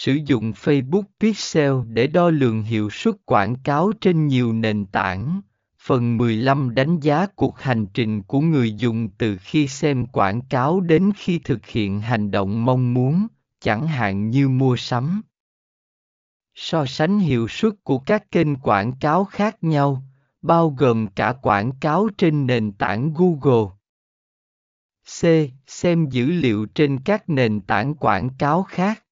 [0.00, 5.40] Sử dụng Facebook Pixel để đo lường hiệu suất quảng cáo trên nhiều nền tảng.
[5.80, 10.80] Phần 15 đánh giá cuộc hành trình của người dùng từ khi xem quảng cáo
[10.80, 13.26] đến khi thực hiện hành động mong muốn,
[13.60, 15.22] chẳng hạn như mua sắm.
[16.54, 20.02] So sánh hiệu suất của các kênh quảng cáo khác nhau,
[20.42, 23.70] bao gồm cả quảng cáo trên nền tảng Google.
[25.20, 25.24] C.
[25.66, 29.04] Xem dữ liệu trên các nền tảng quảng cáo khác.